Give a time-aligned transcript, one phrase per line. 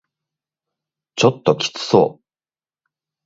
[1.15, 2.25] ちょっときつそう